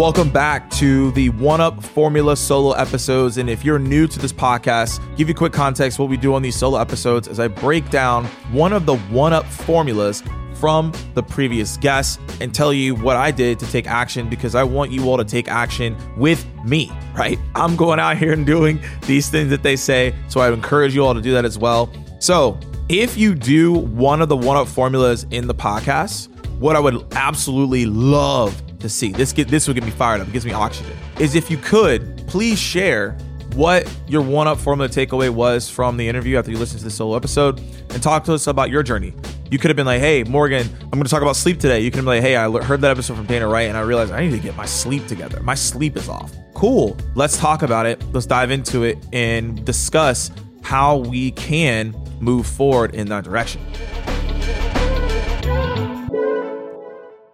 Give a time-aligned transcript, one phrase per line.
[0.00, 3.36] Welcome back to the One Up Formula solo episodes.
[3.36, 5.98] And if you're new to this podcast, give you quick context.
[5.98, 9.34] What we do on these solo episodes is I break down one of the One
[9.34, 10.22] Up formulas
[10.54, 14.62] from the previous guest and tell you what I did to take action because I
[14.62, 17.38] want you all to take action with me, right?
[17.54, 20.14] I'm going out here and doing these things that they say.
[20.28, 21.92] So I encourage you all to do that as well.
[22.20, 22.58] So
[22.88, 27.06] if you do one of the One Up formulas in the podcast, what I would
[27.12, 29.12] absolutely love to see.
[29.12, 30.28] This get this will get me fired up.
[30.28, 30.96] It gives me oxygen.
[31.18, 33.16] Is if you could please share
[33.54, 36.90] what your one up formula takeaway was from the interview after you listen to the
[36.90, 37.58] solo episode
[37.90, 39.12] and talk to us about your journey.
[39.50, 41.80] You could have been like, hey, Morgan, I'm going to talk about sleep today.
[41.80, 44.12] You can be like, hey, I heard that episode from Dana Wright and I realized
[44.12, 45.40] I need to get my sleep together.
[45.42, 46.32] My sleep is off.
[46.54, 46.96] Cool.
[47.16, 48.00] Let's talk about it.
[48.12, 50.30] Let's dive into it and discuss
[50.62, 53.60] how we can move forward in that direction.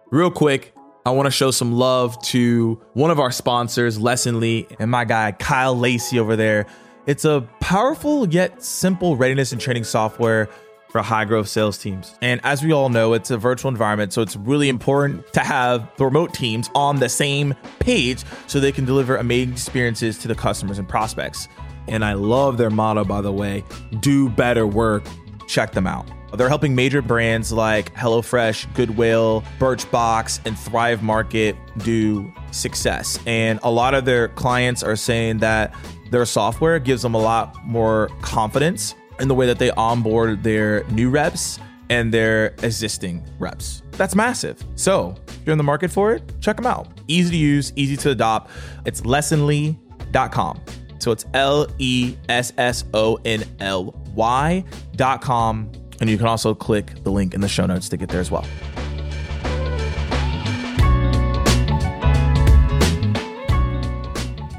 [0.09, 0.73] Real quick,
[1.07, 5.31] I want to show some love to one of our sponsors, Lessonly, and my guy,
[5.31, 6.65] Kyle Lacy over there.
[7.05, 10.49] It's a powerful yet simple readiness and training software
[10.89, 12.13] for high growth sales teams.
[12.21, 15.89] And as we all know, it's a virtual environment, so it's really important to have
[15.95, 20.35] the remote teams on the same page so they can deliver amazing experiences to the
[20.35, 21.47] customers and prospects.
[21.87, 23.63] And I love their motto, by the way
[24.01, 25.05] do better work.
[25.47, 26.16] Check them out.
[26.33, 33.19] They're helping major brands like HelloFresh, Goodwill, Birchbox, and Thrive Market do success.
[33.25, 35.73] And a lot of their clients are saying that
[36.11, 40.83] their software gives them a lot more confidence in the way that they onboard their
[40.85, 43.81] new reps and their existing reps.
[43.91, 44.63] That's massive.
[44.75, 46.87] So, if you're in the market for it, check them out.
[47.07, 48.51] Easy to use, easy to adopt.
[48.85, 50.61] It's lessonly.com.
[50.99, 57.03] So it's L E S S O N L Y.com and you can also click
[57.03, 58.45] the link in the show notes to get there as well.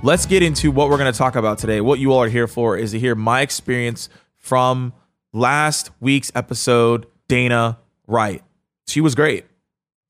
[0.02, 1.80] Let's get into what we're going to talk about today.
[1.80, 4.92] What you all are here for is to hear my experience from
[5.32, 8.42] last week's episode, Dana Wright.
[8.86, 9.44] She was great.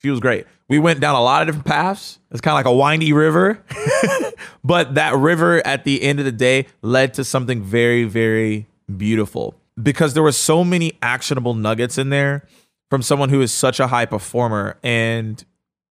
[0.03, 0.47] She was great.
[0.69, 2.19] We went down a lot of different paths.
[2.31, 3.65] It's kind of like a windy river,
[4.65, 9.58] but that river at the end of the day led to something very, very beautiful
[9.81, 12.47] because there were so many actionable nuggets in there
[12.91, 15.45] from someone who is such a high performer and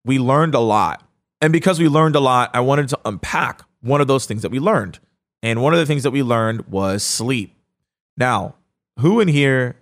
[0.05, 1.03] we learned a lot.
[1.41, 4.51] And because we learned a lot, I wanted to unpack one of those things that
[4.51, 4.99] we learned.
[5.43, 7.57] And one of the things that we learned was sleep.
[8.17, 8.55] Now,
[9.01, 9.77] who in here,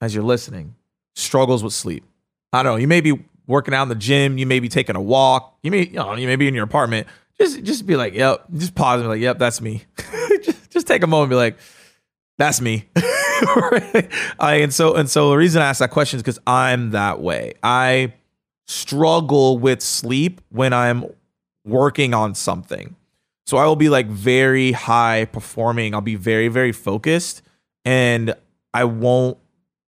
[0.00, 0.74] as you're listening,
[1.14, 2.04] struggles with sleep?
[2.52, 2.76] I don't know.
[2.76, 4.38] You may be working out in the gym.
[4.38, 5.56] You may be taking a walk.
[5.62, 7.06] You may, you know, you may be in your apartment.
[7.38, 8.44] Just, just be like, yep.
[8.56, 9.84] Just pause and be like, yep, that's me.
[10.42, 11.58] just, just take a moment and be like,
[12.38, 12.88] that's me.
[14.40, 17.20] I, and so and so the reason I ask that question is because I'm that
[17.20, 17.54] way.
[17.62, 18.14] I
[18.66, 21.06] struggle with sleep when I'm
[21.64, 22.96] working on something.
[23.46, 25.94] So I will be like very high performing.
[25.94, 27.42] I'll be very, very focused
[27.84, 28.34] and
[28.74, 29.38] I won't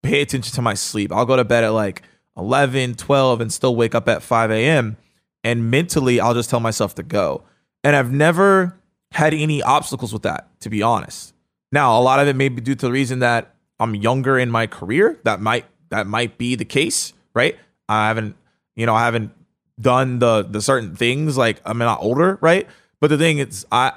[0.03, 1.11] pay attention to my sleep.
[1.11, 2.03] I'll go to bed at like
[2.37, 4.97] 11, 12 and still wake up at 5 a.m.
[5.43, 7.43] And mentally, I'll just tell myself to go.
[7.83, 8.77] And I've never
[9.11, 11.33] had any obstacles with that, to be honest.
[11.71, 14.49] Now, a lot of it may be due to the reason that I'm younger in
[14.49, 15.19] my career.
[15.23, 17.57] That might that might be the case, right?
[17.87, 18.35] I haven't,
[18.75, 19.31] you know, I haven't
[19.79, 22.67] done the the certain things like I'm not older, right?
[22.99, 23.93] But the thing is, I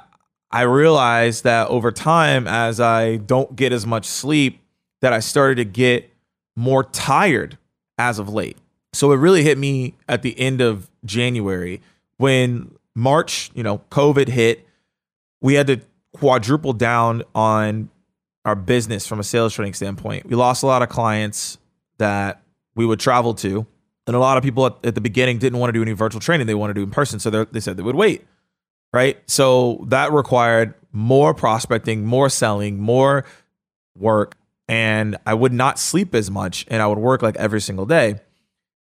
[0.51, 4.61] I realized that over time, as I don't get as much sleep,
[5.01, 6.13] that I started to get
[6.57, 7.57] more tired
[7.99, 8.59] as of late.
[8.93, 11.81] So it really hit me at the end of January
[12.17, 14.67] when March, you know, COVID hit.
[15.41, 15.81] We had to
[16.21, 17.89] quadruple down on
[18.45, 20.27] our business from a sales training standpoint.
[20.27, 21.57] We lost a lot of clients
[21.97, 22.43] that
[22.75, 23.67] we would travel to.
[24.07, 26.21] And a lot of people at, at the beginning didn't want to do any virtual
[26.21, 26.47] training.
[26.47, 27.21] They wanted to do in person.
[27.21, 28.27] So they said they would wait.
[28.93, 29.19] Right.
[29.27, 33.25] So that required more prospecting, more selling, more
[33.97, 34.37] work.
[34.69, 38.21] And I would not sleep as much and I would work like every single day.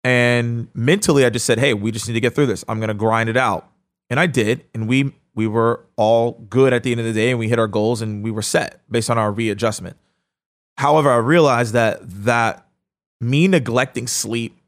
[0.03, 2.65] And mentally, I just said, hey, we just need to get through this.
[2.67, 3.71] I'm going to grind it out.
[4.09, 4.65] And I did.
[4.75, 7.59] And we we were all good at the end of the day and we hit
[7.59, 9.97] our goals and we were set based on our readjustment.
[10.79, 12.67] However, I realized that that
[13.21, 14.59] me neglecting sleep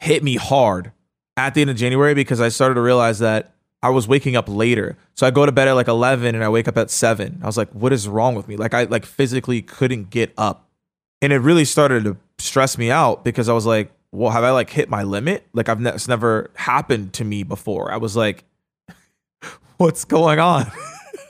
[0.00, 0.92] hit me hard
[1.36, 3.52] at the end of January because I started to realize that
[3.82, 4.96] I was waking up later.
[5.14, 7.40] So I go to bed at like 11 and I wake up at 7.
[7.42, 8.56] I was like, what is wrong with me?
[8.56, 10.68] Like I like physically couldn't get up.
[11.20, 14.50] And it really started to stress me out because I was like, well, have I
[14.50, 15.46] like hit my limit?
[15.52, 17.90] Like I've ne- it's never happened to me before.
[17.90, 18.44] I was like,
[19.82, 20.70] what's going on?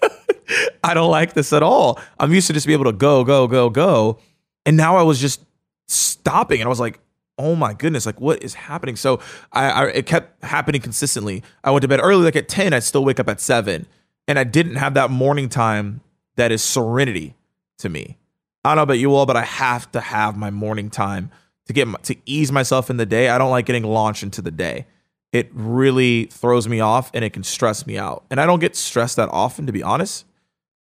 [0.84, 1.99] I don't like this at all.
[2.20, 4.19] I'm used to just be able to go, go, go, go.
[4.66, 5.40] And now I was just
[5.88, 7.00] stopping and I was like,
[7.38, 8.96] oh my goodness, like what is happening?
[8.96, 9.20] So
[9.52, 11.43] I, I it kept happening consistently.
[11.64, 13.87] I went to bed early, like at 10, I'd still wake up at seven.
[14.28, 16.02] And I didn't have that morning time
[16.37, 17.34] that is serenity
[17.78, 18.19] to me.
[18.64, 21.31] I don't know about you all, but I have to have my morning time
[21.66, 23.28] to get my, to ease myself in the day.
[23.28, 24.87] I don't like getting launched into the day.
[25.32, 28.25] It really throws me off and it can stress me out.
[28.31, 30.26] And I don't get stressed that often, to be honest.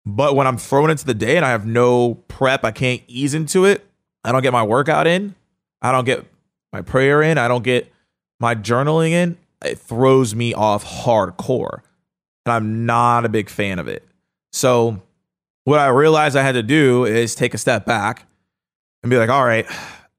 [0.05, 3.35] But when I'm thrown into the day and I have no prep, I can't ease
[3.35, 3.85] into it.
[4.23, 5.35] I don't get my workout in.
[5.81, 6.25] I don't get
[6.73, 7.37] my prayer in.
[7.37, 7.91] I don't get
[8.39, 9.37] my journaling in.
[9.63, 11.81] It throws me off hardcore.
[12.45, 14.07] And I'm not a big fan of it.
[14.51, 15.01] So,
[15.65, 18.25] what I realized I had to do is take a step back
[19.03, 19.67] and be like, all right,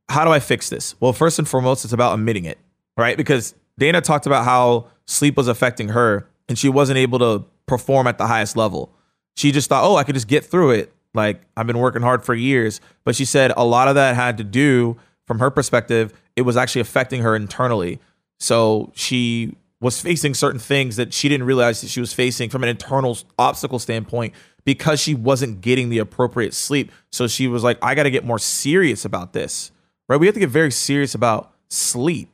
[0.09, 0.95] how do I fix this?
[1.01, 2.59] Well, first and foremost, it's about admitting it,
[2.97, 3.17] right?
[3.17, 8.07] Because Dana talked about how sleep was affecting her and she wasn't able to perform
[8.07, 8.95] at the highest level.
[9.37, 10.93] She just thought, oh, I could just get through it.
[11.15, 12.81] Like I've been working hard for years.
[13.03, 16.57] But she said a lot of that had to do, from her perspective, it was
[16.57, 17.99] actually affecting her internally.
[18.39, 22.63] So she was facing certain things that she didn't realize that she was facing from
[22.63, 24.33] an internal obstacle standpoint
[24.65, 26.93] because she wasn't getting the appropriate sleep.
[27.11, 29.73] So she was like, I got to get more serious about this,
[30.09, 30.21] right?
[30.21, 32.29] We have to get very serious about sleep,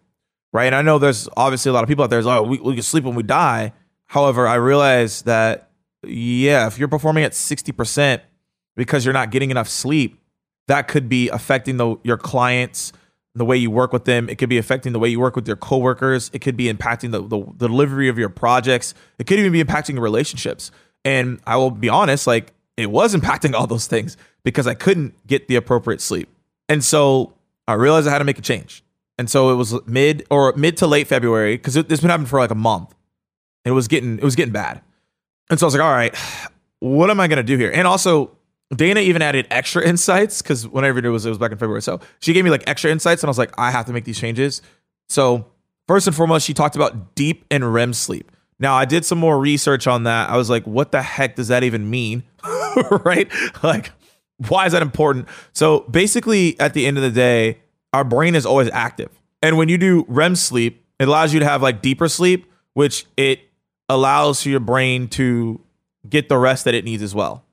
[0.53, 0.67] right?
[0.67, 2.83] And I know there's obviously a lot of people out there, oh, we, we can
[2.83, 3.73] sleep when we die.
[4.07, 5.71] However, I realize that,
[6.03, 8.21] yeah, if you're performing at 60%
[8.77, 10.21] because you're not getting enough sleep,
[10.69, 12.93] that could be affecting the, your clients'
[13.35, 14.29] the way you work with them.
[14.29, 16.31] It could be affecting the way you work with your coworkers.
[16.33, 18.95] It could be impacting the, the, the delivery of your projects.
[19.19, 20.71] It could even be impacting your relationships.
[21.05, 25.15] And I will be honest, like it was impacting all those things because I couldn't
[25.27, 26.29] get the appropriate sleep.
[26.69, 27.35] And so
[27.67, 28.83] I realized I had to make a change.
[29.19, 32.29] And so it was mid or mid to late February because it, has been happening
[32.29, 32.95] for like a month.
[33.65, 34.81] It was getting it was getting bad.
[35.51, 36.15] And so I was like, all right,
[36.79, 37.71] what am I gonna do here?
[37.73, 38.37] And also
[38.75, 41.83] Dana even added extra insights because whenever it was, it was back in February.
[41.83, 44.05] So she gave me like extra insights, and I was like, I have to make
[44.05, 44.63] these changes.
[45.09, 45.47] So
[45.87, 48.31] first and foremost, she talked about deep and REM sleep.
[48.61, 50.29] Now I did some more research on that.
[50.29, 52.25] I was like, what the heck does that even mean?
[53.05, 53.31] right?
[53.63, 53.93] Like,
[54.49, 55.29] why is that important?
[55.53, 57.59] So basically, at the end of the day,
[57.99, 59.11] our brain is always active.
[59.43, 63.07] And when you do REM sleep, it allows you to have like deeper sleep, which
[63.17, 63.41] it
[63.89, 65.61] allows your brain to
[66.09, 67.45] get the rest that it needs as well.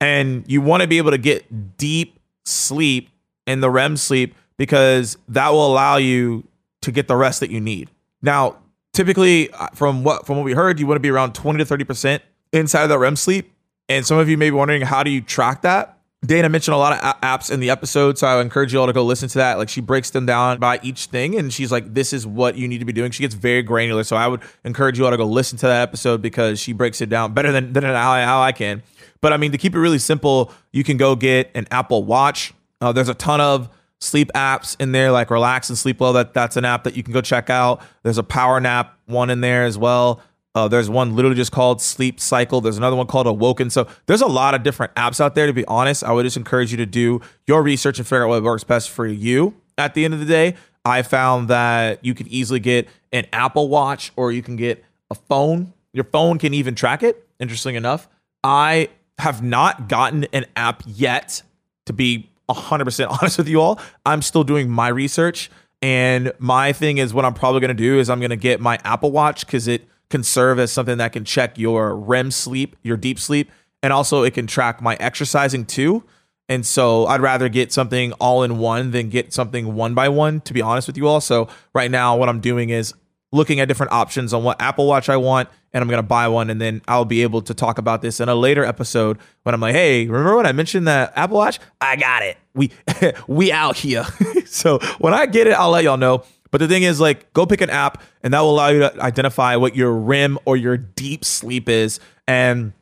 [0.00, 3.10] And you want to be able to get deep sleep
[3.44, 6.46] in the REM sleep because that will allow you
[6.82, 7.90] to get the rest that you need.
[8.22, 8.58] Now,
[8.92, 11.76] typically uh, from what from what we heard, you want to be around 20 to
[11.76, 12.20] 30%
[12.52, 13.52] inside of that REM sleep.
[13.88, 15.95] And some of you may be wondering how do you track that?
[16.24, 18.92] Dana mentioned a lot of apps in the episode, so I encourage you all to
[18.92, 19.58] go listen to that.
[19.58, 22.66] Like she breaks them down by each thing, and she's like, "This is what you
[22.66, 25.16] need to be doing." She gets very granular, so I would encourage you all to
[25.16, 28.22] go listen to that episode because she breaks it down better than than how I,
[28.22, 28.82] how I can.
[29.20, 32.54] But I mean, to keep it really simple, you can go get an Apple Watch.
[32.80, 33.68] Uh, there's a ton of
[34.00, 36.14] sleep apps in there, like Relax and Sleep Well.
[36.14, 37.82] That that's an app that you can go check out.
[38.02, 40.22] There's a Power Nap one in there as well.
[40.56, 42.62] Uh, there's one literally just called Sleep Cycle.
[42.62, 43.68] There's another one called Awoken.
[43.68, 45.46] So there's a lot of different apps out there.
[45.46, 48.30] To be honest, I would just encourage you to do your research and figure out
[48.30, 49.52] what works best for you.
[49.76, 53.68] At the end of the day, I found that you could easily get an Apple
[53.68, 55.74] Watch or you can get a phone.
[55.92, 57.28] Your phone can even track it.
[57.38, 58.08] Interesting enough,
[58.42, 58.88] I
[59.18, 61.42] have not gotten an app yet,
[61.84, 63.78] to be 100% honest with you all.
[64.06, 65.50] I'm still doing my research.
[65.82, 68.58] And my thing is, what I'm probably going to do is I'm going to get
[68.58, 72.76] my Apple Watch because it can serve as something that can check your REM sleep,
[72.82, 73.50] your deep sleep,
[73.82, 76.04] and also it can track my exercising too.
[76.48, 80.40] And so I'd rather get something all in one than get something one by one,
[80.42, 81.20] to be honest with you all.
[81.20, 82.94] So right now, what I'm doing is
[83.32, 86.48] looking at different options on what Apple Watch I want, and I'm gonna buy one,
[86.48, 89.60] and then I'll be able to talk about this in a later episode when I'm
[89.60, 91.58] like, hey, remember when I mentioned that Apple Watch?
[91.80, 92.38] I got it.
[92.54, 92.70] We
[93.26, 94.04] we out here.
[94.46, 96.24] so when I get it, I'll let y'all know.
[96.56, 99.02] But the thing is, like, go pick an app, and that will allow you to
[99.02, 102.72] identify what your REM or your deep sleep is, and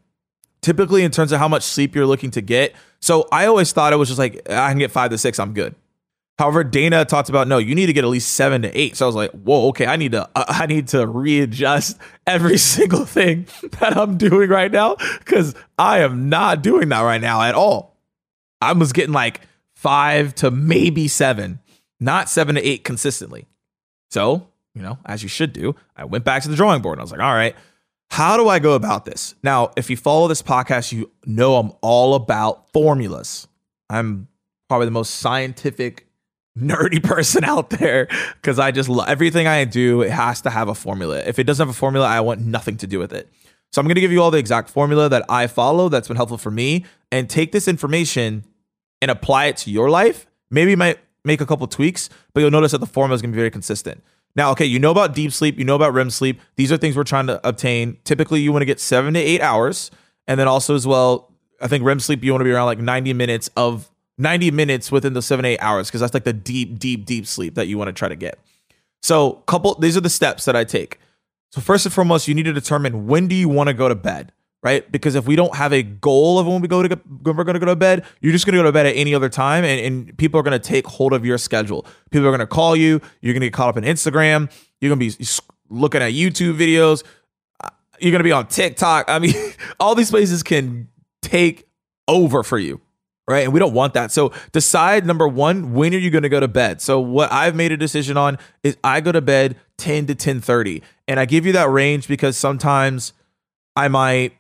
[0.63, 2.73] typically in terms of how much sleep you're looking to get.
[3.01, 5.55] So I always thought it was just like I can get five to six, I'm
[5.55, 5.75] good.
[6.39, 8.95] However, Dana talked about no, you need to get at least seven to eight.
[8.95, 12.59] So I was like, whoa, okay, I need to uh, I need to readjust every
[12.75, 13.49] single thing
[13.81, 17.97] that I'm doing right now because I am not doing that right now at all.
[18.63, 19.41] I was getting like
[19.75, 21.59] five to maybe seven,
[21.99, 23.49] not seven to eight consistently.
[24.15, 27.01] So you know, as you should do, I went back to the drawing board and
[27.01, 27.55] I was like, all right,
[28.11, 29.35] how do I go about this?
[29.43, 33.47] Now, if you follow this podcast, you know I'm all about formulas.
[33.89, 34.29] I'm
[34.69, 36.07] probably the most scientific
[36.59, 40.03] nerdy person out there because I just love everything I do.
[40.03, 41.23] It has to have a formula.
[41.25, 43.29] If it doesn't have a formula, I want nothing to do with it.
[43.73, 46.17] So I'm going to give you all the exact formula that I follow that's been
[46.17, 48.45] helpful for me and take this information
[49.03, 50.27] and apply it to your life.
[50.51, 53.33] Maybe it might make a couple tweaks, but you'll notice that the formula is going
[53.33, 54.03] to be very consistent.
[54.37, 56.41] Now, okay, you know about deep sleep, you know about REM sleep.
[56.57, 57.99] These are things we're trying to obtain.
[58.05, 59.91] Typically, you want to get seven to eight hours.
[60.27, 62.79] And then also, as well, I think REM sleep, you want to be around like
[62.79, 66.79] 90 minutes of 90 minutes within the seven, eight hours, because that's like the deep,
[66.79, 68.39] deep, deep sleep that you want to try to get.
[69.03, 70.99] So, couple, these are the steps that I take.
[71.53, 73.95] So, first and foremost, you need to determine when do you want to go to
[73.95, 74.33] bed
[74.65, 74.91] right?
[74.91, 77.55] Because if we don't have a goal of when we go to when we're going
[77.55, 79.63] to go to bed, you're just going to go to bed at any other time,
[79.63, 81.87] and, and people are going to take hold of your schedule.
[82.11, 83.01] People are going to call you.
[83.21, 84.51] You're going to get caught up in Instagram.
[84.81, 85.27] You're going to be
[85.69, 87.05] looking at YouTube videos.
[87.63, 87.69] Uh,
[88.01, 89.05] you're going to be on TikTok.
[89.09, 89.35] I mean,
[89.81, 90.89] all these places can
[91.21, 91.69] take
[92.09, 92.81] over for you.
[93.27, 93.45] Right.
[93.45, 94.13] And we don't want that.
[94.13, 96.83] So decide number one, when are you going to go to bed?
[96.83, 100.43] So what I've made a decision on is I go to bed 10 to 10
[100.43, 100.83] 30.
[101.09, 103.15] And I give you that range because sometimes
[103.75, 104.35] I might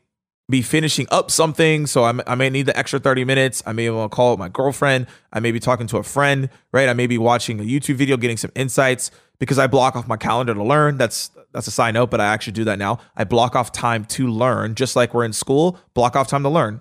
[0.50, 1.86] be finishing up something.
[1.86, 3.62] So I'm, i may need the extra 30 minutes.
[3.66, 5.06] I may want to call my girlfriend.
[5.32, 6.88] I may be talking to a friend, right?
[6.88, 10.16] I may be watching a YouTube video, getting some insights because I block off my
[10.16, 10.98] calendar to learn.
[10.98, 12.98] That's that's a side note, but I actually do that now.
[13.16, 16.48] I block off time to learn, just like we're in school, block off time to
[16.48, 16.80] learn.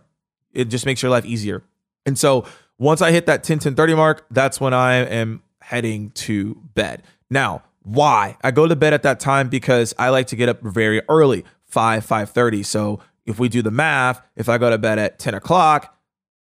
[0.51, 1.63] It just makes your life easier.
[2.05, 2.46] And so
[2.79, 7.03] once I hit that 10, 10, 30 mark, that's when I am heading to bed.
[7.29, 8.38] Now, why?
[8.43, 11.46] I go to bed at that time because I like to get up very early,
[11.65, 12.65] 5, 5:30.
[12.65, 15.96] So if we do the math, if I go to bed at 10 o'clock,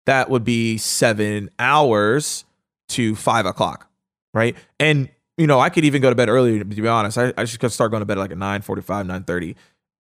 [0.05, 2.46] that would be seven hours
[2.89, 3.89] to five o'clock,
[4.34, 4.55] right?
[4.79, 6.60] And you know, I could even go to bed earlier.
[6.60, 8.62] To be honest, I, I just could start going to bed at like at 9
[8.62, 9.55] 45, 9 30.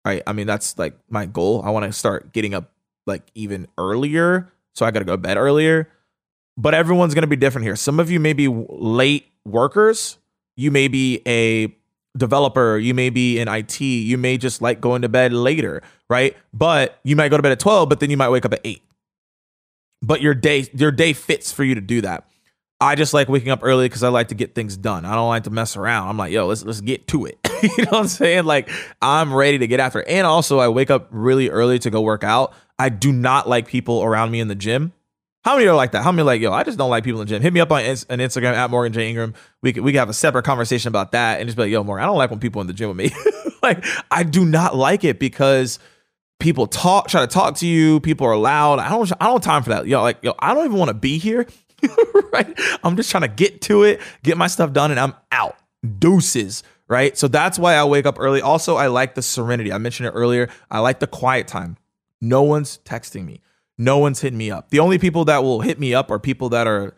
[0.04, 0.22] Right.
[0.26, 1.62] I mean, that's like my goal.
[1.64, 2.70] I want to start getting up
[3.06, 4.52] like even earlier.
[4.74, 5.88] So I got to go to bed earlier.
[6.56, 7.74] But everyone's going to be different here.
[7.74, 10.18] Some of you may be late workers.
[10.56, 11.74] You may be a
[12.16, 16.36] developer, you may be in IT, you may just like going to bed later, right?
[16.52, 18.60] But you might go to bed at 12, but then you might wake up at
[18.64, 18.82] 8.
[20.02, 22.28] But your day your day fits for you to do that.
[22.80, 25.06] I just like waking up early because I like to get things done.
[25.06, 26.08] I don't like to mess around.
[26.08, 27.38] I'm like, yo, let's let's get to it.
[27.62, 28.44] you know what I'm saying?
[28.44, 28.68] Like
[29.00, 30.08] I'm ready to get after it.
[30.08, 32.52] And also I wake up really early to go work out.
[32.78, 34.92] I do not like people around me in the gym
[35.44, 36.02] how many are like that?
[36.02, 37.42] How many like, yo, I just don't like people in the gym.
[37.42, 39.08] Hit me up on, on Instagram at Morgan J.
[39.10, 39.34] Ingram.
[39.62, 41.84] We could, we could have a separate conversation about that and just be like, yo,
[41.84, 43.10] Morgan, I don't like when people in the gym with me.
[43.62, 45.78] like, I do not like it because
[46.40, 48.00] people talk, try to talk to you.
[48.00, 48.78] People are loud.
[48.78, 49.86] I don't, I don't time for that.
[49.86, 51.46] Yo, like, yo, I don't even want to be here.
[52.32, 52.58] right?
[52.82, 55.56] I'm just trying to get to it, get my stuff done, and I'm out.
[55.98, 56.62] Deuces.
[56.88, 57.16] Right.
[57.16, 58.40] So that's why I wake up early.
[58.40, 59.72] Also, I like the serenity.
[59.72, 60.48] I mentioned it earlier.
[60.70, 61.76] I like the quiet time.
[62.20, 63.40] No one's texting me.
[63.78, 64.70] No one's hitting me up.
[64.70, 66.94] The only people that will hit me up are people that are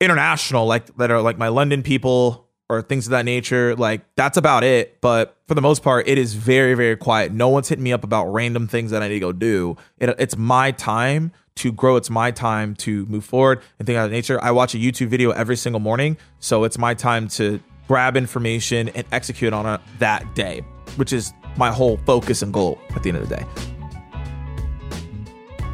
[0.00, 3.76] international, like that are like my London people or things of that nature.
[3.76, 5.00] Like that's about it.
[5.00, 7.32] But for the most part, it is very, very quiet.
[7.32, 9.76] No one's hitting me up about random things that I need to go do.
[9.98, 11.96] It, it's my time to grow.
[11.96, 14.42] It's my time to move forward and things of that nature.
[14.42, 16.16] I watch a YouTube video every single morning.
[16.40, 20.60] So it's my time to grab information and execute on it that day,
[20.96, 23.65] which is my whole focus and goal at the end of the day.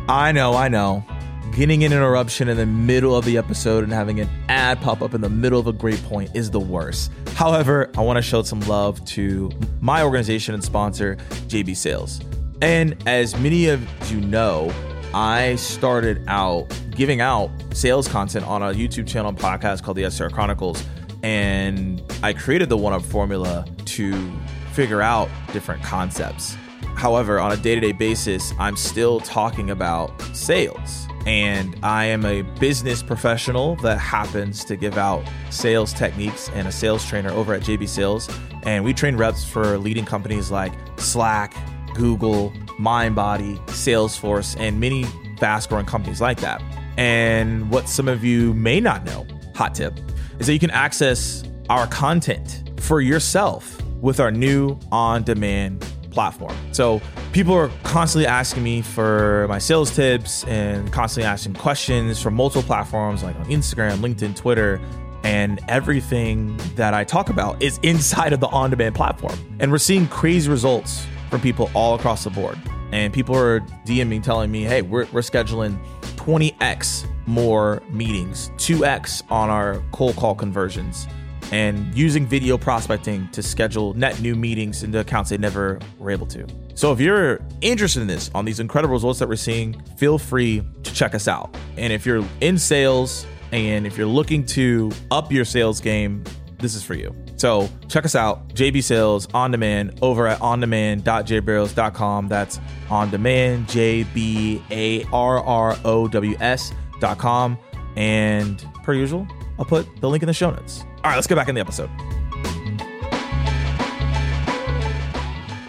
[0.09, 1.05] I know, I know.
[1.53, 5.15] Getting an interruption in the middle of the episode and having an ad pop up
[5.15, 7.13] in the middle of a great point is the worst.
[7.35, 11.17] However, I want to show some love to my organization and sponsor,
[11.47, 12.21] JB Sales.
[12.61, 14.73] And as many of you know,
[15.15, 20.05] I started out giving out sales content on a YouTube channel and podcast called the
[20.05, 20.85] SDR Chronicles.
[21.23, 24.33] And I created the one up formula to
[24.73, 26.57] figure out different concepts
[26.95, 31.07] However, on a day to day basis, I'm still talking about sales.
[31.27, 36.73] And I am a business professional that happens to give out sales techniques and a
[36.73, 38.29] sales trainer over at JB Sales.
[38.65, 41.55] And we train reps for leading companies like Slack,
[41.95, 45.05] Google, MindBody, Salesforce, and many
[45.39, 46.61] fast growing companies like that.
[46.97, 49.99] And what some of you may not know, hot tip,
[50.39, 56.55] is that you can access our content for yourself with our new on demand platform.
[56.73, 57.01] So
[57.33, 62.63] people are constantly asking me for my sales tips and constantly asking questions from multiple
[62.63, 64.81] platforms like on Instagram, LinkedIn, Twitter.
[65.25, 69.39] And everything that I talk about is inside of the on demand platform.
[69.61, 72.59] And we're seeing crazy results from people all across the board.
[72.93, 75.79] And people are DMing telling me, hey, we're, we're scheduling
[76.17, 81.07] 20x more meetings, 2x on our cold call conversions
[81.53, 86.27] and using video prospecting to schedule net new meetings into accounts they never were able
[86.27, 86.47] to.
[86.75, 90.63] So if you're interested in this on these incredible results that we're seeing, feel free
[90.83, 91.55] to check us out.
[91.77, 96.25] And if you're in sales and if you're looking to up your sales game,
[96.59, 97.15] this is for you.
[97.37, 102.29] So check us out, JB Sales on demand over at ondemand.jbarrows.com.
[102.29, 107.59] That's on demand, J B A R R O W S.com.
[107.97, 109.27] And per usual,
[109.63, 110.85] I'll put the link in the show notes.
[111.05, 111.89] All right, let's get back in the episode.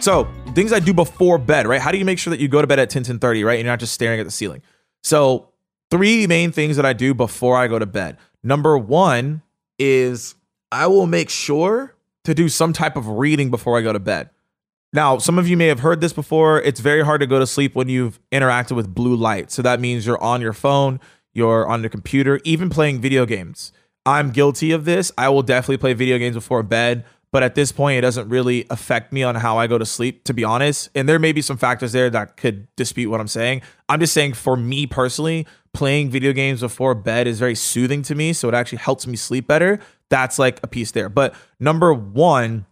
[0.01, 1.79] So, things I do before bed, right?
[1.79, 3.53] How do you make sure that you go to bed at 10, 10 30, right?
[3.53, 4.63] And you're not just staring at the ceiling.
[5.03, 5.49] So,
[5.91, 8.17] three main things that I do before I go to bed.
[8.41, 9.43] Number one
[9.77, 10.33] is
[10.71, 14.31] I will make sure to do some type of reading before I go to bed.
[14.91, 16.59] Now, some of you may have heard this before.
[16.61, 19.51] It's very hard to go to sleep when you've interacted with blue light.
[19.51, 20.99] So that means you're on your phone,
[21.31, 23.71] you're on the computer, even playing video games.
[24.05, 25.11] I'm guilty of this.
[25.17, 28.65] I will definitely play video games before bed, but at this point, it doesn't really
[28.69, 30.89] affect me on how I go to sleep, to be honest.
[30.93, 33.61] And there may be some factors there that could dispute what I'm saying.
[33.89, 38.15] I'm just saying, for me personally, playing video games before bed is very soothing to
[38.15, 38.33] me.
[38.33, 39.79] So it actually helps me sleep better.
[40.09, 41.09] That's like a piece there.
[41.09, 42.65] But number one,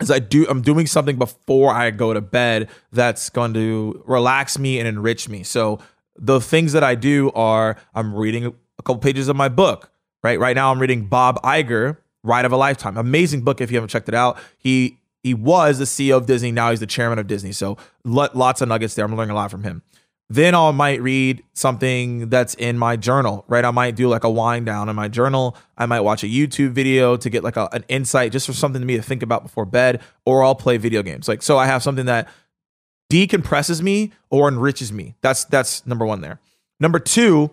[0.00, 4.58] is I do I'm doing something before I go to bed that's going to relax
[4.58, 5.42] me and enrich me.
[5.42, 5.78] So
[6.16, 9.90] the things that I do are I'm reading a couple pages of my book.
[10.26, 10.40] Right.
[10.40, 12.96] Right now I'm reading Bob Iger, Ride of a Lifetime.
[12.96, 14.38] Amazing book if you haven't checked it out.
[14.58, 16.50] He he was the CEO of Disney.
[16.50, 17.52] Now he's the chairman of Disney.
[17.52, 19.04] So lots of nuggets there.
[19.04, 19.82] I'm learning a lot from him.
[20.28, 23.64] Then I might read something that's in my journal, right?
[23.64, 25.56] I might do like a wind down in my journal.
[25.78, 28.82] I might watch a YouTube video to get like a, an insight just for something
[28.82, 31.28] to me to think about before bed, or I'll play video games.
[31.28, 32.28] Like, so I have something that
[33.12, 35.14] decompresses me or enriches me.
[35.20, 36.40] That's that's number one there.
[36.80, 37.52] Number two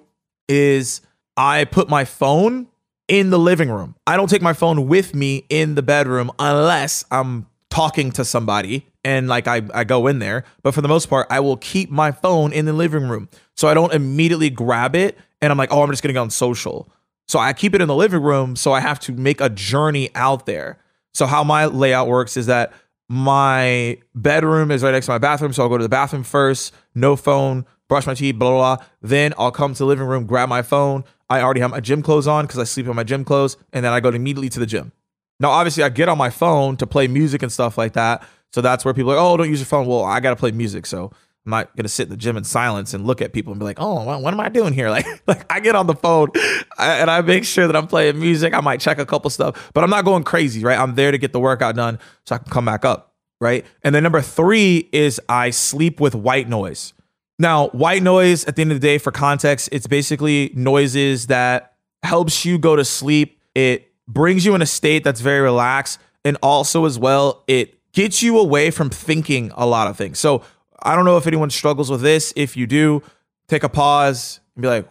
[0.50, 1.01] is
[1.38, 2.68] I put my phone
[3.08, 3.96] in the living room.
[4.08, 8.86] I don't take my phone with me in the bedroom unless I'm talking to somebody
[9.04, 10.46] and like I, I go in there.
[10.62, 13.30] But for the most part, I will keep my phone in the living room.
[13.56, 16.30] So I don't immediately grab it and I'm like, oh, I'm just gonna go on
[16.30, 16.88] social.
[17.28, 18.56] So I keep it in the living room.
[18.56, 20.78] So I have to make a journey out there.
[21.13, 22.74] So how my layout works is that
[23.10, 25.54] my bedroom is right next to my bathroom.
[25.54, 28.86] So I'll go to the bathroom first, no phone, brush my teeth, blah, blah, blah.
[29.02, 31.04] Then I'll come to the living room, grab my phone.
[31.34, 33.58] I already have my gym clothes on because I sleep in my gym clothes.
[33.72, 34.92] And then I go immediately to the gym.
[35.40, 38.24] Now, obviously, I get on my phone to play music and stuff like that.
[38.52, 39.88] So that's where people are like, oh, don't use your phone.
[39.88, 40.86] Well, I got to play music.
[40.86, 41.12] So
[41.46, 43.60] I'm not going to sit in the gym in silence and look at people and
[43.60, 44.89] be like, oh, what, what am I doing here?
[44.93, 46.30] Like, like I get on the phone
[46.78, 48.54] and I make sure that I'm playing music.
[48.54, 50.78] I might check a couple stuff, but I'm not going crazy, right?
[50.78, 53.65] I'm there to get the workout done so I can come back up, right?
[53.82, 56.93] And then number three is I sleep with white noise.
[57.39, 61.74] Now, white noise, at the end of the day, for context, it's basically noises that
[62.04, 63.39] helps you go to sleep.
[63.56, 66.00] It brings you in a state that's very relaxed.
[66.24, 70.19] And also, as well, it gets you away from thinking a lot of things.
[70.19, 70.43] So,
[70.82, 72.34] I don't know if anyone struggles with this.
[72.36, 73.02] If you do,
[73.48, 74.88] take a pause and be like,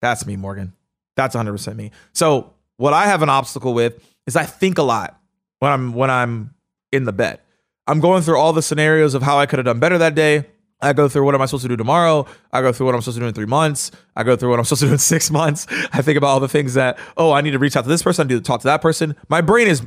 [0.00, 0.72] that's me, Morgan.
[1.16, 1.90] That's 100% me.
[2.12, 5.20] So, what I have an obstacle with is I think a lot
[5.58, 6.54] when I'm when I'm
[6.90, 7.40] in the bed.
[7.86, 10.46] I'm going through all the scenarios of how I could have done better that day.
[10.82, 12.26] I go through what am I supposed to do tomorrow?
[12.52, 13.92] I go through what I'm supposed to do in three months.
[14.16, 15.66] I go through what I'm supposed to do in six months.
[15.92, 18.02] I think about all the things that, oh, I need to reach out to this
[18.02, 19.16] person, I need to talk to that person.
[19.28, 19.82] My brain is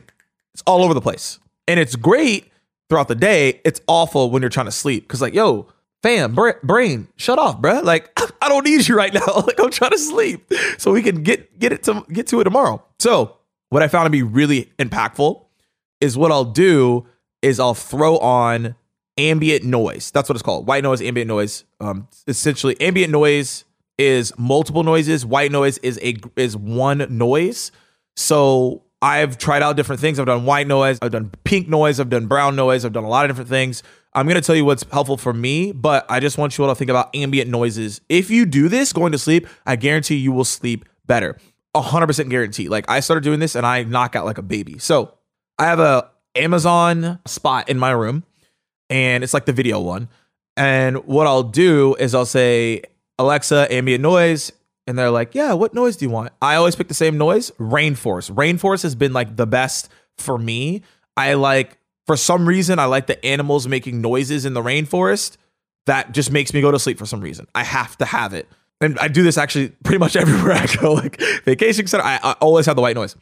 [0.53, 1.39] it's all over the place.
[1.67, 2.49] And it's great
[2.89, 3.61] throughout the day.
[3.65, 5.07] It's awful when you're trying to sleep.
[5.07, 5.67] Cause like, yo,
[6.01, 7.83] fam, brain, shut off, bruh.
[7.83, 9.25] Like, I don't need you right now.
[9.47, 10.49] like I'm trying to sleep.
[10.77, 12.83] So we can get get it to get to it tomorrow.
[12.99, 13.37] So
[13.69, 15.43] what I found to be really impactful
[15.99, 17.05] is what I'll do
[17.41, 18.75] is I'll throw on
[19.17, 20.11] ambient noise.
[20.11, 20.67] That's what it's called.
[20.67, 21.63] White noise, ambient noise.
[21.79, 23.65] Um, essentially, ambient noise
[23.97, 25.25] is multiple noises.
[25.25, 27.71] White noise is a is one noise.
[28.15, 30.19] So I've tried out different things.
[30.19, 30.97] I've done white noise.
[31.01, 31.99] I've done pink noise.
[31.99, 32.85] I've done brown noise.
[32.85, 33.83] I've done a lot of different things.
[34.13, 36.75] I'm to tell you what's helpful for me, but I just want you all to
[36.75, 37.99] think about ambient noises.
[38.07, 41.37] If you do this going to sleep, I guarantee you will sleep better.
[41.75, 42.69] 100% guarantee.
[42.69, 44.79] Like I started doing this and I knock out like a baby.
[44.79, 45.13] So
[45.59, 48.23] I have a Amazon spot in my room
[48.89, 50.09] and it's like the video one.
[50.57, 52.83] And what I'll do is I'll say,
[53.19, 54.51] Alexa, ambient noise.
[54.87, 56.31] And they're like, yeah, what noise do you want?
[56.41, 58.31] I always pick the same noise rainforest.
[58.31, 60.83] Rainforest has been like the best for me.
[61.17, 65.37] I like, for some reason, I like the animals making noises in the rainforest.
[65.87, 67.47] That just makes me go to sleep for some reason.
[67.55, 68.47] I have to have it.
[68.81, 72.03] And I do this actually pretty much everywhere I go, like vacation center.
[72.03, 73.15] I, I always have the white noise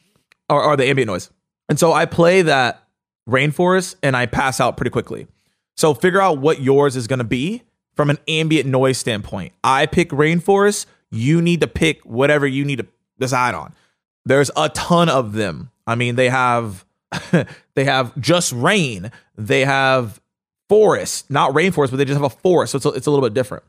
[0.49, 1.29] or, or the ambient noise.
[1.69, 2.83] And so I play that
[3.29, 5.27] rainforest and I pass out pretty quickly.
[5.75, 7.63] So figure out what yours is going to be
[7.95, 9.53] from an ambient noise standpoint.
[9.63, 10.85] I pick rainforest.
[11.11, 12.87] You need to pick whatever you need to
[13.19, 13.73] decide on.
[14.25, 15.71] There's a ton of them.
[15.85, 16.85] I mean, they have
[17.75, 19.11] they have just rain.
[19.37, 20.19] They have
[20.69, 22.71] forest, not rainforest, but they just have a forest.
[22.71, 23.63] So it's a, it's a little bit different.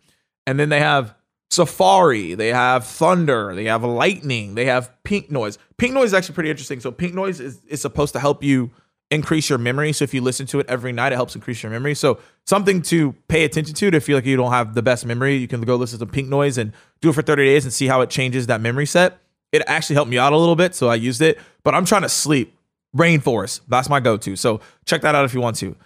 [0.47, 1.15] And then they have
[1.51, 2.35] safari.
[2.35, 3.55] They have thunder.
[3.55, 4.55] They have lightning.
[4.55, 5.59] They have pink noise.
[5.77, 6.81] Pink noise is actually pretty interesting.
[6.81, 8.71] So pink noise is, is supposed to help you
[9.15, 9.93] increase your memory.
[9.93, 11.95] So if you listen to it every night, it helps increase your memory.
[11.95, 15.37] So something to pay attention to to feel like you don't have the best memory.
[15.37, 17.87] You can go listen to Pink Noise and do it for 30 days and see
[17.87, 19.19] how it changes that memory set.
[19.53, 21.39] it actually helped me out a little bit, so I used it.
[21.63, 22.57] But I'm trying to sleep.
[22.97, 24.37] Rainforest, that's my go-to.
[24.37, 25.77] So check that out if you want to.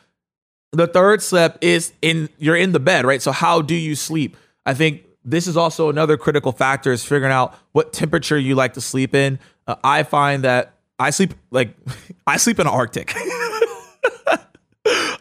[0.72, 3.22] The third step is in you're in the bed, right?
[3.22, 4.36] So how do you sleep?
[4.66, 8.74] I think this is also another critical factor is figuring out what temperature you like
[8.74, 9.38] to sleep in.
[9.66, 11.74] Uh, I find that I sleep like
[12.26, 13.14] I sleep in Arctic.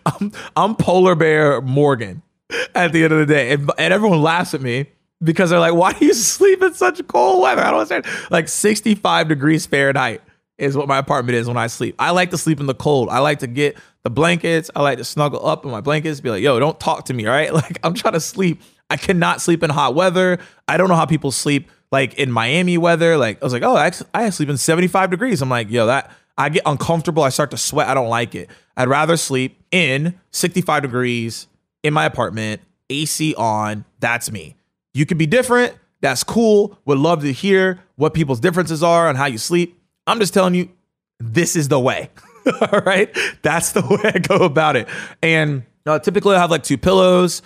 [0.05, 2.21] I'm, I'm polar bear Morgan
[2.73, 4.87] at the end of the day, and, and everyone laughs at me
[5.21, 8.05] because they're like, "Why do you sleep in such cold weather?" I don't understand.
[8.31, 10.21] Like 65 degrees Fahrenheit
[10.57, 11.95] is what my apartment is when I sleep.
[11.99, 13.09] I like to sleep in the cold.
[13.09, 14.71] I like to get the blankets.
[14.75, 16.21] I like to snuggle up in my blankets.
[16.21, 18.61] Be like, "Yo, don't talk to me, all right?" Like I'm trying to sleep.
[18.89, 20.39] I cannot sleep in hot weather.
[20.67, 23.17] I don't know how people sleep like in Miami weather.
[23.17, 26.11] Like I was like, "Oh, I, I sleep in 75 degrees." I'm like, "Yo, that."
[26.39, 27.23] I get uncomfortable.
[27.23, 27.87] I start to sweat.
[27.87, 28.49] I don't like it.
[28.75, 31.47] I'd rather sleep in 65 degrees
[31.81, 33.85] in my apartment, AC on.
[33.99, 34.55] That's me.
[34.93, 35.73] You could be different.
[36.01, 36.77] That's cool.
[36.85, 39.79] Would love to hear what people's differences are on how you sleep.
[40.05, 40.69] I'm just telling you,
[41.19, 42.11] this is the way.
[42.71, 43.15] All right.
[43.41, 44.87] That's the way I go about it.
[45.23, 47.41] And uh, typically I have like two pillows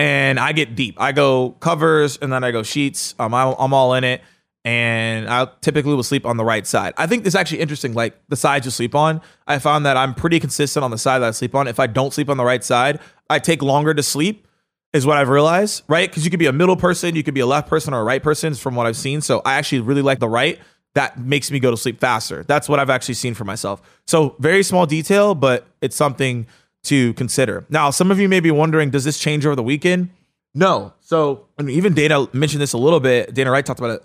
[0.00, 0.96] and I get deep.
[0.98, 3.14] I go covers and then I go sheets.
[3.18, 4.22] Um, I, I'm all in it
[4.64, 6.94] and I typically will sleep on the right side.
[6.96, 7.92] I think this is actually interesting.
[7.92, 11.18] Like the sides you sleep on, I found that I'm pretty consistent on the side
[11.18, 11.68] that I sleep on.
[11.68, 14.46] If I don't sleep on the right side, I take longer to sleep,
[14.94, 16.08] is what I've realized, right?
[16.08, 18.04] Because you could be a middle person, you could be a left person or a
[18.04, 19.20] right person, from what I've seen.
[19.20, 20.58] So I actually really like the right.
[20.94, 22.42] That makes me go to sleep faster.
[22.42, 23.82] That's what I've actually seen for myself.
[24.06, 26.46] So very small detail, but it's something
[26.84, 27.66] to consider.
[27.68, 30.10] Now, some of you may be wondering, does this change over the weekend?
[30.54, 30.94] No.
[31.00, 33.34] So, even Dana mentioned this a little bit.
[33.34, 34.04] Dana Wright talked about it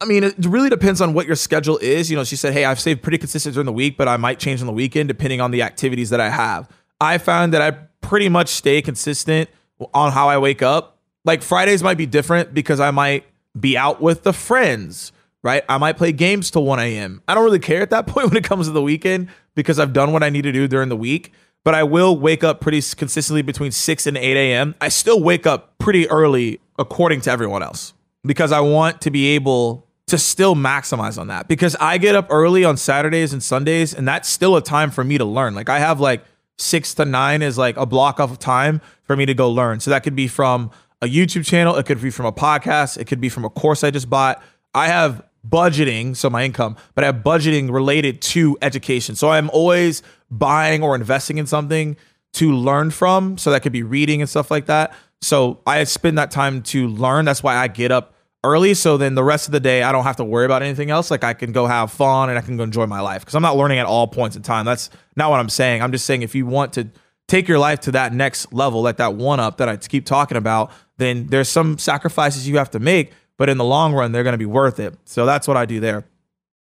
[0.00, 2.10] I mean, it really depends on what your schedule is.
[2.10, 4.38] You know, she said, Hey, I've stayed pretty consistent during the week, but I might
[4.38, 6.68] change on the weekend depending on the activities that I have.
[7.00, 9.48] I found that I pretty much stay consistent
[9.92, 10.98] on how I wake up.
[11.24, 13.24] Like Fridays might be different because I might
[13.58, 15.64] be out with the friends, right?
[15.68, 17.22] I might play games till 1 a.m.
[17.26, 19.92] I don't really care at that point when it comes to the weekend because I've
[19.92, 21.32] done what I need to do during the week.
[21.64, 24.74] But I will wake up pretty consistently between 6 and 8 a.m.
[24.80, 29.28] I still wake up pretty early according to everyone else because I want to be
[29.34, 33.94] able to still maximize on that because I get up early on Saturdays and Sundays
[33.94, 35.54] and that's still a time for me to learn.
[35.54, 36.22] Like I have like
[36.58, 39.80] 6 to 9 is like a block of time for me to go learn.
[39.80, 43.06] So that could be from a YouTube channel, it could be from a podcast, it
[43.06, 44.42] could be from a course I just bought.
[44.74, 49.14] I have budgeting, so my income, but I have budgeting related to education.
[49.14, 50.02] So I'm always
[50.38, 51.96] buying or investing in something
[52.34, 53.38] to learn from.
[53.38, 54.94] So that could be reading and stuff like that.
[55.22, 57.24] So I spend that time to learn.
[57.24, 58.74] That's why I get up early.
[58.74, 61.10] So then the rest of the day I don't have to worry about anything else.
[61.10, 63.22] Like I can go have fun and I can go enjoy my life.
[63.22, 64.66] Because I'm not learning at all points in time.
[64.66, 65.82] That's not what I'm saying.
[65.82, 66.88] I'm just saying if you want to
[67.26, 70.36] take your life to that next level like that one up that I keep talking
[70.36, 73.12] about then there's some sacrifices you have to make.
[73.36, 74.94] But in the long run they're going to be worth it.
[75.04, 76.04] So that's what I do there.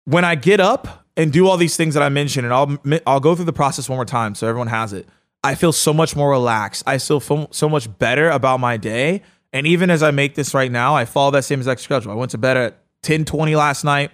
[0.05, 3.19] When I get up and do all these things that I mentioned and I'll I'll
[3.19, 5.07] go through the process one more time so everyone has it
[5.43, 9.21] I feel so much more relaxed I still feel so much better about my day
[9.55, 12.11] and even as I make this right now, I follow that same exact schedule.
[12.11, 14.11] I went to bed at 10:20 last night.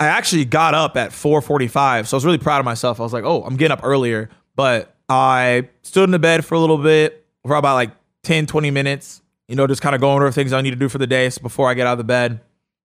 [0.00, 2.98] I actually got up at 4:45, so I was really proud of myself.
[2.98, 6.54] I was like, "Oh, I'm getting up earlier." But I stood in the bed for
[6.54, 7.90] a little bit, for about like
[8.22, 10.88] 10, 20 minutes, you know, just kind of going over things I need to do
[10.88, 12.40] for the day before I get out of the bed.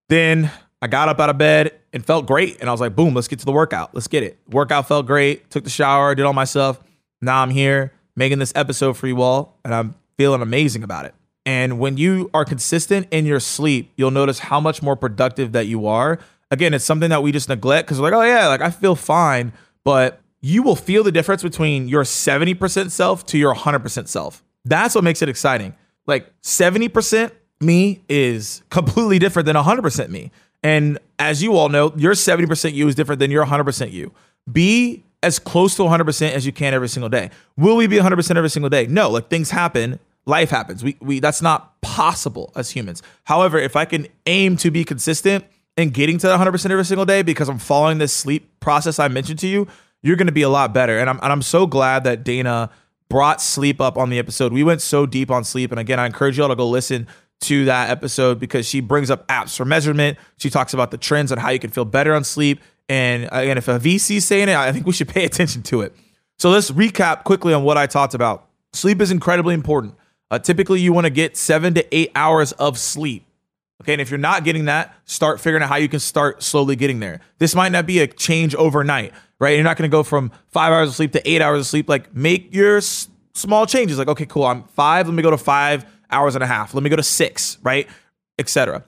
[0.09, 0.51] Then
[0.83, 2.59] I got up out of bed and felt great.
[2.59, 3.95] And I was like, boom, let's get to the workout.
[3.95, 4.37] Let's get it.
[4.49, 5.49] Workout felt great.
[5.49, 6.77] Took the shower, did all my stuff.
[7.21, 11.15] Now I'm here making this episode for you all, and I'm feeling amazing about it.
[11.45, 15.67] And when you are consistent in your sleep, you'll notice how much more productive that
[15.67, 16.19] you are.
[16.51, 18.97] Again, it's something that we just neglect because we're like, oh, yeah, like I feel
[18.97, 19.53] fine.
[19.85, 24.43] But you will feel the difference between your 70% self to your 100% self.
[24.65, 25.75] That's what makes it exciting.
[26.07, 30.31] Like 70% me is completely different than 100% me.
[30.63, 34.13] And as you all know, your 70% you is different than your 100% you.
[34.51, 37.29] Be as close to 100% as you can every single day.
[37.57, 38.87] Will we be 100% every single day?
[38.87, 40.83] No, like things happen life happens.
[40.83, 43.01] We we that's not possible as humans.
[43.25, 45.45] However, if I can aim to be consistent
[45.77, 49.39] and getting to 100% every single day because I'm following this sleep process I mentioned
[49.39, 49.67] to you,
[50.01, 50.97] you're going to be a lot better.
[50.99, 52.69] And I'm and I'm so glad that Dana
[53.09, 54.53] brought sleep up on the episode.
[54.53, 57.07] We went so deep on sleep and again, I encourage you all to go listen
[57.43, 60.17] to that episode because she brings up apps for measurement.
[60.37, 62.61] She talks about the trends on how you can feel better on sleep.
[62.89, 65.81] And again, if a VC is saying it, I think we should pay attention to
[65.81, 65.95] it.
[66.37, 68.47] So let's recap quickly on what I talked about.
[68.73, 69.95] Sleep is incredibly important.
[70.31, 73.25] Uh, typically, you want to get seven to eight hours of sleep.
[73.81, 76.75] Okay, and if you're not getting that, start figuring out how you can start slowly
[76.75, 77.19] getting there.
[77.37, 79.55] This might not be a change overnight, right?
[79.55, 81.89] You're not going to go from five hours of sleep to eight hours of sleep.
[81.89, 83.97] Like, make your s- small changes.
[83.97, 85.07] Like, okay, cool, I'm five.
[85.07, 86.73] Let me go to five hours and a half.
[86.73, 87.87] Let me go to six, right?
[88.39, 88.83] Etc.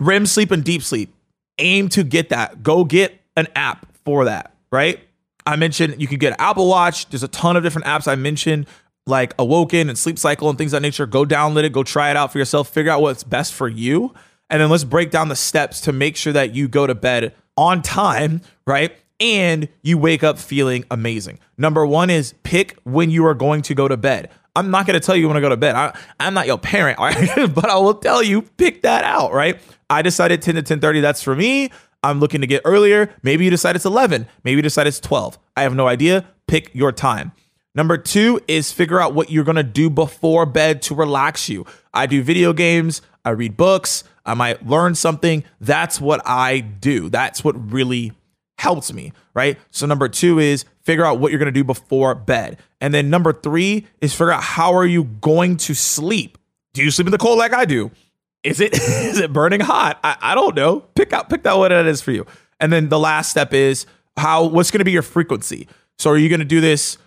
[0.00, 1.14] REM sleep and deep sleep.
[1.58, 2.62] aim to get that.
[2.62, 5.00] Go get an app for that, right?
[5.46, 7.08] I mentioned you can get Apple Watch.
[7.10, 8.66] There's a ton of different apps I mentioned,
[9.06, 11.06] like Awoken and Sleep Cycle and things of that nature.
[11.06, 14.14] Go download it, go try it out for yourself, figure out what's best for you.
[14.50, 17.34] And then let's break down the steps to make sure that you go to bed
[17.56, 18.96] on time, right?
[19.20, 21.38] And you wake up feeling amazing.
[21.56, 24.30] Number one is pick when you are going to go to bed.
[24.56, 25.74] I'm not going to tell you when to go to bed.
[25.74, 26.98] I, am not your parent,
[27.54, 29.60] but I will tell you pick that out, right?
[29.90, 31.02] I decided 10 to 10:30.
[31.02, 31.70] That's for me.
[32.02, 33.14] I'm looking to get earlier.
[33.22, 34.26] Maybe you decide it's 11.
[34.44, 35.38] Maybe you decide it's 12.
[35.56, 36.26] I have no idea.
[36.46, 37.32] Pick your time.
[37.74, 41.66] Number two is figure out what you're going to do before bed to relax you.
[41.92, 43.02] I do video games.
[43.24, 44.04] I read books.
[44.24, 45.44] I might learn something.
[45.60, 47.08] That's what I do.
[47.08, 48.12] That's what really
[48.58, 49.58] helps me, right?
[49.70, 52.58] So number two is figure out what you're going to do before bed.
[52.80, 56.38] And then number three is figure out how are you going to sleep?
[56.72, 57.90] Do you sleep in the cold like I do?
[58.42, 59.98] Is it is it burning hot?
[60.04, 60.80] I, I don't know.
[60.94, 62.26] Pick out pick out what it is for you.
[62.60, 63.86] And then the last step is
[64.16, 65.68] how what's going to be your frequency.
[65.98, 66.98] So are you going to do this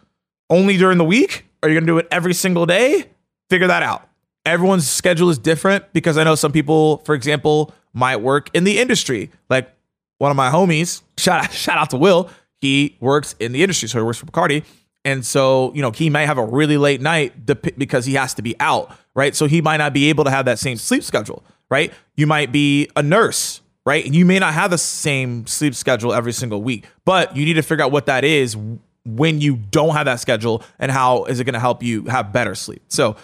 [0.49, 1.45] only during the week?
[1.62, 3.05] Are you going to do it every single day?
[3.49, 4.07] Figure that out.
[4.45, 8.79] Everyone's schedule is different because I know some people, for example, might work in the
[8.79, 9.31] industry.
[9.49, 9.69] Like
[10.17, 12.30] one of my homies, shout out, shout out to Will.
[12.60, 14.63] He works in the industry, so he works for Bacardi.
[15.06, 18.41] And so, you know, he might have a really late night because he has to
[18.41, 19.34] be out, right?
[19.36, 21.93] So he might not be able to have that same sleep schedule, right?
[22.15, 24.03] You might be a nurse, right?
[24.06, 27.53] And you may not have the same sleep schedule every single week, but you need
[27.53, 28.58] to figure out what that is
[29.06, 32.34] when you don't have that schedule and how is it going to help you have
[32.34, 32.82] better sleep.
[32.89, 33.15] So,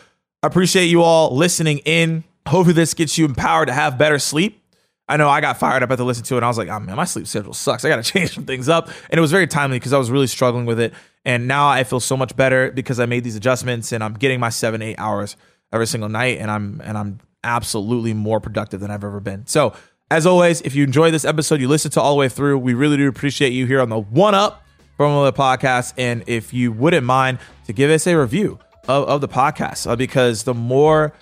[0.42, 2.26] I appreciate you all listening in.
[2.48, 4.62] Hopefully, this gets you empowered to have better sleep.
[5.08, 6.38] I know I got fired up at the listen to it.
[6.38, 7.84] And I was like, oh man, my sleep schedule sucks.
[7.84, 8.88] I got to change some things up.
[9.10, 10.94] And it was very timely because I was really struggling with it.
[11.26, 14.40] And now I feel so much better because I made these adjustments and I'm getting
[14.40, 15.36] my seven, eight hours
[15.72, 16.40] every single night.
[16.40, 19.46] And I'm, and I'm absolutely more productive than I've ever been.
[19.48, 19.74] So
[20.10, 22.74] as always, if you enjoy this episode, you listen to all the way through, we
[22.74, 24.64] really do appreciate you here on the one up
[24.98, 25.94] formula podcast.
[25.98, 29.96] And if you wouldn't mind to give us a review of, of the podcast, uh,
[29.96, 31.14] because the more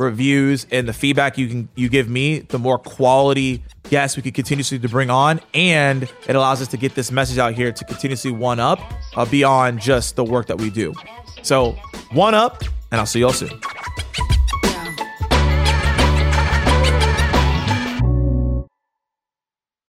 [0.00, 4.32] reviews and the feedback you can you give me, the more quality guests we can
[4.32, 7.84] continuously to bring on, and it allows us to get this message out here to
[7.84, 8.80] continuously one up
[9.16, 10.92] uh, beyond just the work that we do.
[11.42, 11.72] So
[12.12, 13.60] one up, and I'll see y'all soon.